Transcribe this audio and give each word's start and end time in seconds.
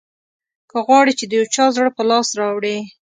که 0.69 0.77
غواړې 0.87 1.13
چې 1.19 1.25
د 1.27 1.31
یو 1.39 1.45
چا 1.55 1.65
زړه 1.75 1.89
په 1.97 2.03
لاس 2.09 2.27
راوړې. 2.39 2.77